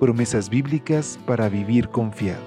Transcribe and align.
Promesas 0.00 0.50
bíblicas 0.50 1.18
para 1.24 1.48
vivir 1.48 1.88
confiado. 1.88 2.42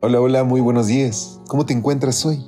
Hola, 0.00 0.20
hola, 0.20 0.44
muy 0.44 0.60
buenos 0.60 0.86
días. 0.86 1.40
¿Cómo 1.48 1.64
te 1.64 1.72
encuentras 1.72 2.26
hoy? 2.26 2.44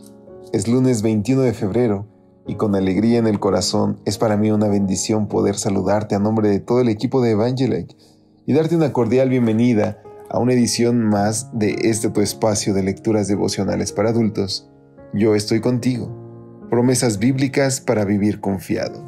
Es 0.52 0.68
lunes 0.68 1.00
21 1.00 1.40
de 1.40 1.54
febrero 1.54 2.06
y 2.46 2.56
con 2.56 2.74
alegría 2.76 3.18
en 3.18 3.26
el 3.26 3.40
corazón 3.40 3.98
es 4.04 4.18
para 4.18 4.36
mí 4.36 4.50
una 4.50 4.68
bendición 4.68 5.28
poder 5.28 5.56
saludarte 5.56 6.14
a 6.14 6.18
nombre 6.18 6.50
de 6.50 6.60
todo 6.60 6.82
el 6.82 6.90
equipo 6.90 7.22
de 7.22 7.30
Evangelike 7.30 7.96
y 8.44 8.52
darte 8.52 8.76
una 8.76 8.92
cordial 8.92 9.30
bienvenida 9.30 10.02
a 10.30 10.38
una 10.38 10.52
edición 10.52 11.00
más 11.00 11.50
de 11.52 11.76
este 11.82 12.10
tu 12.10 12.20
espacio 12.20 12.74
de 12.74 12.82
lecturas 12.82 13.28
devocionales 13.28 13.92
para 13.92 14.10
adultos. 14.10 14.68
Yo 15.12 15.34
estoy 15.34 15.60
contigo. 15.60 16.66
Promesas 16.70 17.18
bíblicas 17.18 17.80
para 17.80 18.04
vivir 18.04 18.40
confiado. 18.40 19.04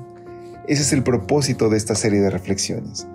Ese 0.68 0.82
es 0.82 0.92
el 0.92 1.02
propósito 1.02 1.68
de 1.70 1.76
esta 1.76 1.94
serie 1.94 2.20
de 2.20 2.30
reflexiones, 2.30 3.08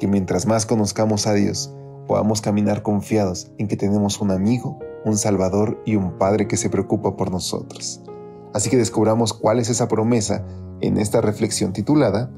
que 0.00 0.08
mientras 0.08 0.46
más 0.46 0.66
conozcamos 0.66 1.26
a 1.26 1.34
Dios, 1.34 1.74
podamos 2.06 2.40
caminar 2.40 2.82
confiados 2.82 3.52
en 3.58 3.68
que 3.68 3.76
tenemos 3.76 4.20
un 4.20 4.30
amigo, 4.30 4.78
un 5.04 5.16
Salvador 5.16 5.82
y 5.84 5.96
un 5.96 6.18
Padre 6.18 6.48
que 6.48 6.56
se 6.56 6.70
preocupa 6.70 7.16
por 7.16 7.30
nosotros. 7.30 8.02
Así 8.54 8.70
que 8.70 8.76
descubramos 8.76 9.32
cuál 9.34 9.58
es 9.58 9.68
esa 9.68 9.88
promesa 9.88 10.44
en 10.80 10.96
esta 10.96 11.20
reflexión 11.20 11.72
titulada 11.72 12.30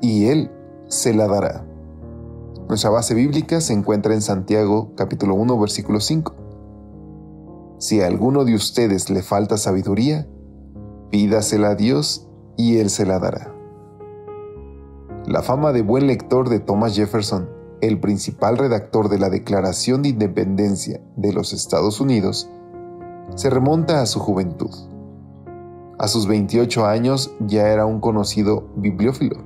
Y 0.00 0.26
Él 0.26 0.50
se 0.88 1.14
la 1.14 1.26
dará. 1.28 1.64
Nuestra 2.68 2.90
base 2.90 3.14
bíblica 3.14 3.60
se 3.60 3.72
encuentra 3.72 4.14
en 4.14 4.22
Santiago 4.22 4.92
capítulo 4.96 5.34
1 5.34 5.58
versículo 5.58 6.00
5. 6.00 6.34
Si 7.78 8.00
a 8.00 8.06
alguno 8.06 8.44
de 8.44 8.54
ustedes 8.54 9.10
le 9.10 9.22
falta 9.22 9.56
sabiduría, 9.56 10.28
pídasela 11.10 11.70
a 11.70 11.74
Dios 11.74 12.28
y 12.56 12.78
Él 12.78 12.90
se 12.90 13.06
la 13.06 13.18
dará. 13.18 13.54
La 15.26 15.42
fama 15.42 15.72
de 15.72 15.82
buen 15.82 16.06
lector 16.06 16.48
de 16.48 16.60
Thomas 16.60 16.94
Jefferson 16.94 17.58
el 17.80 18.00
principal 18.00 18.58
redactor 18.58 19.08
de 19.08 19.18
la 19.18 19.30
Declaración 19.30 20.02
de 20.02 20.10
Independencia 20.10 21.00
de 21.16 21.32
los 21.32 21.52
Estados 21.52 22.00
Unidos, 22.00 22.50
se 23.34 23.50
remonta 23.50 24.02
a 24.02 24.06
su 24.06 24.18
juventud. 24.20 24.70
A 25.98 26.08
sus 26.08 26.26
28 26.26 26.86
años 26.86 27.32
ya 27.40 27.68
era 27.68 27.86
un 27.86 28.00
conocido 28.00 28.68
bibliófilo. 28.76 29.36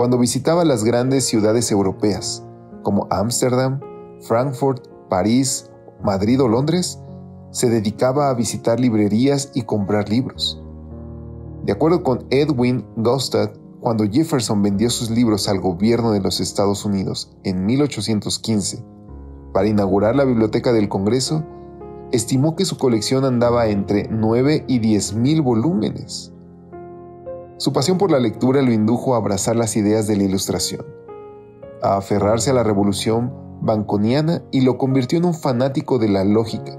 Cuando 0.00 0.16
visitaba 0.16 0.64
las 0.64 0.82
grandes 0.82 1.26
ciudades 1.26 1.70
europeas, 1.70 2.42
como 2.82 3.06
Ámsterdam, 3.10 3.80
Frankfurt, 4.22 4.88
París, 5.10 5.70
Madrid 6.02 6.40
o 6.40 6.48
Londres, 6.48 6.98
se 7.50 7.68
dedicaba 7.68 8.30
a 8.30 8.34
visitar 8.34 8.80
librerías 8.80 9.50
y 9.52 9.60
comprar 9.60 10.08
libros. 10.08 10.58
De 11.66 11.72
acuerdo 11.72 12.02
con 12.02 12.24
Edwin 12.30 12.86
Gostad, 12.96 13.50
cuando 13.82 14.08
Jefferson 14.10 14.62
vendió 14.62 14.88
sus 14.88 15.10
libros 15.10 15.50
al 15.50 15.60
gobierno 15.60 16.12
de 16.12 16.20
los 16.20 16.40
Estados 16.40 16.86
Unidos 16.86 17.36
en 17.44 17.66
1815 17.66 18.82
para 19.52 19.68
inaugurar 19.68 20.16
la 20.16 20.24
Biblioteca 20.24 20.72
del 20.72 20.88
Congreso, 20.88 21.44
estimó 22.10 22.56
que 22.56 22.64
su 22.64 22.78
colección 22.78 23.26
andaba 23.26 23.66
entre 23.66 24.08
9 24.08 24.64
y 24.66 24.78
10 24.78 25.12
mil 25.16 25.42
volúmenes. 25.42 26.32
Su 27.60 27.74
pasión 27.74 27.98
por 27.98 28.10
la 28.10 28.18
lectura 28.18 28.62
lo 28.62 28.72
indujo 28.72 29.12
a 29.12 29.18
abrazar 29.18 29.54
las 29.54 29.76
ideas 29.76 30.06
de 30.06 30.16
la 30.16 30.22
Ilustración, 30.22 30.82
a 31.82 31.98
aferrarse 31.98 32.48
a 32.48 32.54
la 32.54 32.62
revolución 32.62 33.34
banconiana 33.60 34.42
y 34.50 34.62
lo 34.62 34.78
convirtió 34.78 35.18
en 35.18 35.26
un 35.26 35.34
fanático 35.34 35.98
de 35.98 36.08
la 36.08 36.24
lógica, 36.24 36.74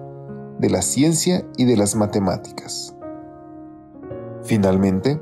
de 0.58 0.72
la 0.72 0.82
ciencia 0.82 1.46
y 1.56 1.66
de 1.66 1.78
las 1.78 1.96
matemáticas. 1.96 2.96
Finalmente, 4.42 5.22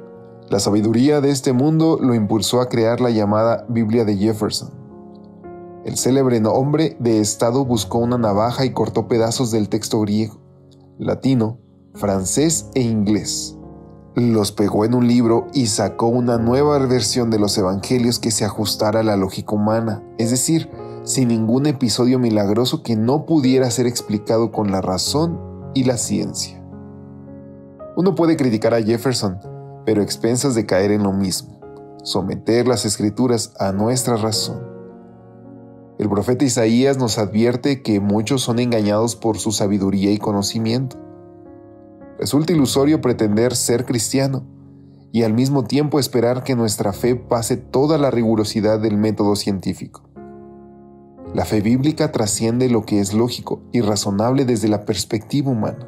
la 0.50 0.62
sabiduría 0.62 1.20
de 1.20 1.30
este 1.30 1.52
mundo 1.52 2.00
lo 2.02 2.14
impulsó 2.14 2.62
a 2.62 2.70
crear 2.70 3.02
la 3.02 3.10
llamada 3.10 3.66
Biblia 3.68 4.06
de 4.06 4.16
Jefferson. 4.16 4.70
El 5.84 5.98
célebre 5.98 6.42
hombre 6.46 6.96
de 7.02 7.20
Estado 7.20 7.66
buscó 7.66 7.98
una 7.98 8.18
navaja 8.18 8.64
y 8.64 8.72
cortó 8.72 9.10
pedazos 9.10 9.52
del 9.52 9.68
texto 9.68 10.00
griego, 10.00 10.40
latino, 10.98 11.60
francés 11.96 12.70
e 12.76 12.82
inglés. 12.82 13.59
Los 14.20 14.52
pegó 14.52 14.84
en 14.84 14.96
un 14.96 15.08
libro 15.08 15.48
y 15.54 15.68
sacó 15.68 16.08
una 16.08 16.38
nueva 16.38 16.78
versión 16.80 17.30
de 17.30 17.40
los 17.40 17.58
evangelios 17.58 18.20
que 18.20 18.32
se 18.32 18.44
ajustara 18.44 19.00
a 19.00 19.04
la 19.04 19.16
lógica 19.16 19.56
humana, 19.56 20.04
es 20.18 20.30
decir, 20.30 20.70
sin 21.04 21.30
ningún 21.30 21.68
episodio 21.68 22.20
milagroso 22.20 22.84
que 22.84 22.98
no 22.98 23.26
pudiera 23.26 23.72
ser 23.72 23.88
explicado 23.88 24.52
con 24.52 24.72
la 24.72 24.82
razón 24.82 25.40
y 25.74 25.86
la 25.86 25.96
ciencia. 25.96 26.62
Uno 27.96 28.14
puede 28.14 28.36
criticar 28.36 28.74
a 28.74 28.84
Jefferson, 28.84 29.40
pero 29.86 30.02
expensas 30.02 30.54
de 30.54 30.66
caer 30.66 30.92
en 30.92 31.04
lo 31.04 31.14
mismo, 31.14 31.58
someter 32.04 32.68
las 32.68 32.84
escrituras 32.84 33.54
a 33.58 33.72
nuestra 33.72 34.18
razón. 34.18 34.62
El 35.98 36.10
profeta 36.10 36.44
Isaías 36.44 36.98
nos 36.98 37.18
advierte 37.18 37.82
que 37.82 38.02
muchos 38.02 38.42
son 38.42 38.60
engañados 38.60 39.16
por 39.16 39.38
su 39.38 39.54
sabiduría 39.54 40.12
y 40.12 40.18
conocimiento. 40.18 40.98
Resulta 42.20 42.52
ilusorio 42.52 43.00
pretender 43.00 43.56
ser 43.56 43.86
cristiano 43.86 44.44
y 45.14 45.24
al 45.24 45.34
mismo 45.34 45.64
tiempo 45.64 46.00
esperar 46.00 46.44
que 46.44 46.54
nuestra 46.54 46.92
fe 46.92 47.16
pase 47.16 47.56
toda 47.56 47.98
la 47.98 48.12
rigurosidad 48.12 48.80
del 48.80 48.98
método 48.98 49.38
científico. 49.38 50.04
La 51.34 51.46
fe 51.46 51.62
bíblica 51.62 52.12
trasciende 52.12 52.70
lo 52.70 52.86
que 52.86 53.00
es 53.00 53.14
lógico 53.14 53.62
y 53.72 53.80
razonable 53.80 54.44
desde 54.44 54.68
la 54.68 54.84
perspectiva 54.84 55.50
humana. 55.50 55.88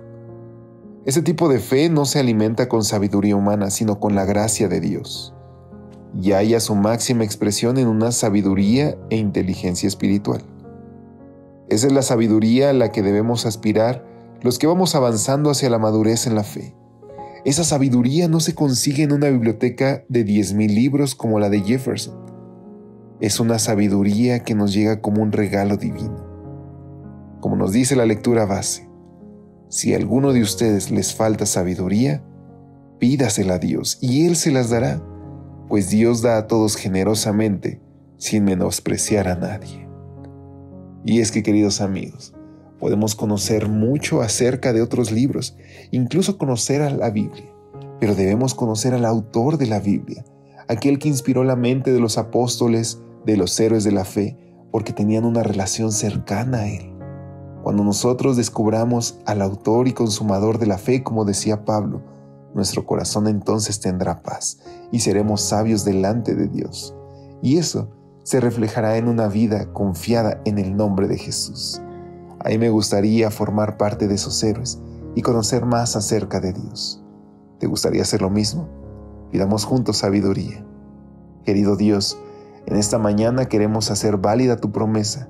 Ese 1.04 1.22
tipo 1.22 1.50
de 1.50 1.60
fe 1.60 1.90
no 1.90 2.06
se 2.06 2.20
alimenta 2.20 2.70
con 2.70 2.84
sabiduría 2.84 3.36
humana, 3.36 3.70
sino 3.70 4.00
con 4.00 4.16
la 4.16 4.24
gracia 4.24 4.70
de 4.70 4.80
Dios. 4.80 5.34
Y 6.22 6.32
haya 6.32 6.60
su 6.60 6.76
máxima 6.76 7.26
expresión 7.26 7.78
en 7.78 7.88
una 7.88 8.12
sabiduría 8.12 8.98
e 9.10 9.18
inteligencia 9.18 9.88
espiritual. 9.88 10.44
Esa 11.70 11.88
es 11.88 11.94
la 11.94 12.04
sabiduría 12.04 12.70
a 12.70 12.74
la 12.74 12.92
que 12.92 13.02
debemos 13.02 13.46
aspirar 13.46 14.11
los 14.42 14.58
que 14.58 14.68
vamos 14.68 14.96
avanzando 14.96 15.52
hacia 15.52 15.70
la 15.70 15.78
madurez 15.78 16.26
en 16.26 16.36
la 16.36 16.44
fe. 16.44 16.76
Esa 17.46 17.64
sabiduría 17.64 18.28
no 18.28 18.40
se 18.40 18.56
consigue 18.56 19.04
en 19.04 19.12
una 19.12 19.30
biblioteca 19.30 20.04
de 20.10 20.26
10.000 20.26 20.74
libros 20.74 21.16
como 21.16 21.40
la 21.40 21.50
de 21.50 21.62
Jefferson. 21.62 22.20
Es 23.20 23.40
una 23.40 23.60
sabiduría 23.60 24.44
que 24.44 24.56
nos 24.56 24.74
llega 24.74 25.02
como 25.02 25.22
un 25.22 25.32
regalo 25.32 25.78
divino. 25.78 26.28
Como 27.40 27.56
nos 27.56 27.72
dice 27.72 27.96
la 27.96 28.06
lectura 28.06 28.46
base, 28.46 28.90
si 29.70 29.94
a 29.94 29.98
alguno 29.98 30.34
de 30.34 30.42
ustedes 30.42 30.92
les 30.92 31.16
falta 31.16 31.46
sabiduría, 31.46 32.24
pídasela 33.00 33.56
a 33.56 33.60
Dios 33.60 33.98
y 34.02 34.28
Él 34.28 34.36
se 34.36 34.52
las 34.52 34.70
dará, 34.70 35.02
pues 35.68 35.90
Dios 35.90 36.22
da 36.22 36.38
a 36.38 36.48
todos 36.48 36.76
generosamente, 36.76 37.82
sin 38.18 38.44
menospreciar 38.44 39.28
a 39.28 39.36
nadie. 39.36 39.88
Y 41.04 41.22
es 41.22 41.32
que, 41.32 41.42
queridos 41.42 41.82
amigos, 41.82 42.36
podemos 42.82 43.16
conocer 43.16 43.70
mucho 43.70 44.22
acerca 44.22 44.74
de 44.74 44.82
otros 44.82 45.12
libros, 45.12 45.56
incluso 45.92 46.40
conocer 46.40 46.82
a 46.82 46.90
la 46.90 47.12
Biblia, 47.12 47.46
pero 48.00 48.16
debemos 48.16 48.56
conocer 48.56 48.96
al 48.96 49.06
autor 49.06 49.60
de 49.60 49.68
la 49.68 49.80
Biblia, 49.80 50.26
aquel 50.68 50.98
que 50.98 51.08
inspiró 51.08 51.44
la 51.44 51.56
mente 51.56 51.94
de 51.94 52.00
los 52.00 52.18
apóstoles, 52.18 53.00
de 53.24 53.38
los 53.38 53.58
héroes 53.60 53.84
de 53.84 53.92
la 53.92 54.04
fe, 54.04 54.36
porque 54.72 54.94
tenían 54.94 55.26
una 55.26 55.44
relación 55.44 55.92
cercana 55.92 56.62
a 56.62 56.68
Él. 56.68 56.92
Cuando 57.62 57.84
nosotros 57.84 58.36
descubramos 58.36 59.20
al 59.28 59.44
autor 59.44 59.88
y 59.88 59.94
consumador 59.94 60.58
de 60.58 60.66
la 60.66 60.80
fe, 60.80 61.04
como 61.04 61.24
decía 61.24 61.64
Pablo, 61.64 62.02
nuestro 62.56 62.86
corazón 62.88 63.28
entonces 63.28 63.80
tendrá 63.80 64.24
paz 64.24 64.60
y 64.92 65.02
seremos 65.02 65.42
sabios 65.42 65.86
delante 65.86 66.34
de 66.34 66.48
Dios. 66.48 66.96
Y 67.44 67.58
eso 67.58 67.92
se 68.24 68.40
reflejará 68.40 68.98
en 68.98 69.08
una 69.08 69.28
vida 69.28 69.72
confiada 69.72 70.42
en 70.46 70.58
el 70.58 70.76
nombre 70.76 71.08
de 71.08 71.20
Jesús. 71.20 71.80
A 72.44 72.50
mí 72.50 72.58
me 72.58 72.70
gustaría 72.70 73.32
formar 73.32 73.78
parte 73.78 74.08
de 74.08 74.16
esos 74.16 74.44
héroes 74.44 74.80
y 75.16 75.22
conocer 75.22 75.66
más 75.66 75.96
acerca 75.96 76.40
de 76.40 76.54
Dios. 76.54 77.04
¿Te 77.60 77.68
gustaría 77.68 78.02
hacer 78.02 78.22
lo 78.22 78.30
mismo? 78.30 78.68
Pidamos 79.32 79.66
juntos 79.66 79.98
sabiduría. 79.98 80.66
Querido 81.46 81.76
Dios, 81.76 82.18
en 82.66 82.78
esta 82.78 82.98
mañana 82.98 83.46
queremos 83.46 83.92
hacer 83.92 84.18
válida 84.18 84.58
tu 84.58 84.72
promesa 84.72 85.30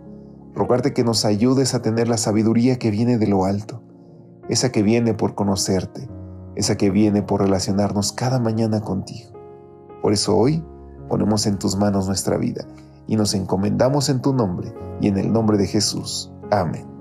rogarte 0.54 0.94
que 0.94 1.04
nos 1.04 1.26
ayudes 1.26 1.74
a 1.74 1.82
tener 1.82 2.08
la 2.08 2.18
sabiduría 2.18 2.78
que 2.78 2.92
viene 2.92 3.18
de 3.18 3.28
lo 3.28 3.46
alto, 3.46 3.82
esa 4.50 4.72
que 4.72 4.84
viene 4.84 5.14
por 5.14 5.36
conocerte, 5.36 6.10
esa 6.56 6.78
que 6.78 6.90
viene 6.90 7.22
por 7.22 7.42
relacionarnos 7.42 8.12
cada 8.12 8.40
mañana 8.40 8.82
contigo. 8.82 9.32
Por 10.02 10.14
eso 10.14 10.36
hoy 10.36 10.64
ponemos 11.10 11.46
en 11.46 11.58
tus 11.58 11.78
manos 11.78 12.08
nuestra 12.08 12.38
vida 12.38 12.66
y 13.08 13.16
nos 13.16 13.34
encomendamos 13.34 14.10
en 14.10 14.22
tu 14.22 14.34
nombre 14.34 14.74
y 15.00 15.08
en 15.08 15.18
el 15.18 15.32
nombre 15.32 15.58
de 15.58 15.68
Jesús. 15.68 16.32
Amén. 16.52 17.01